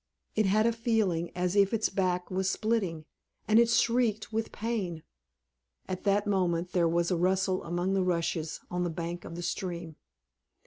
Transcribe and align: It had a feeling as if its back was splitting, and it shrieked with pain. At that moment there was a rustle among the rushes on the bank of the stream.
It 0.33 0.47
had 0.47 0.65
a 0.65 0.73
feeling 0.73 1.29
as 1.35 1.55
if 1.55 1.75
its 1.75 1.89
back 1.89 2.31
was 2.31 2.49
splitting, 2.49 3.05
and 3.47 3.59
it 3.59 3.69
shrieked 3.69 4.33
with 4.33 4.51
pain. 4.51 5.03
At 5.87 6.05
that 6.05 6.25
moment 6.25 6.71
there 6.71 6.89
was 6.89 7.11
a 7.11 7.15
rustle 7.15 7.63
among 7.63 7.93
the 7.93 8.01
rushes 8.03 8.61
on 8.71 8.83
the 8.83 8.89
bank 8.89 9.25
of 9.25 9.35
the 9.35 9.43
stream. 9.43 9.97